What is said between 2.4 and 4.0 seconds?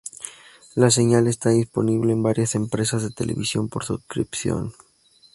empresas de televisión por